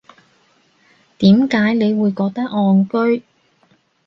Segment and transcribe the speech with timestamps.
[1.19, 3.23] 點解你會覺得戇居